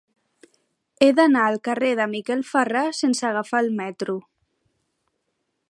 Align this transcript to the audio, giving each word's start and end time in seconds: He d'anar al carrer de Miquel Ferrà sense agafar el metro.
He 1.03 1.09
d'anar 1.19 1.43
al 1.49 1.57
carrer 1.67 1.91
de 1.99 2.07
Miquel 2.15 2.41
Ferrà 2.53 2.83
sense 3.01 3.27
agafar 3.29 3.61
el 3.67 3.71
metro. 3.83 4.17